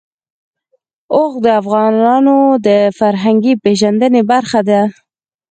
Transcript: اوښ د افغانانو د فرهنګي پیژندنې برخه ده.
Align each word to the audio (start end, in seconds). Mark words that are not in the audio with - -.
اوښ 1.15 1.33
د 1.45 1.47
افغانانو 1.61 2.37
د 2.67 2.69
فرهنګي 2.97 3.53
پیژندنې 3.63 4.21
برخه 4.31 4.59
ده. 4.69 4.81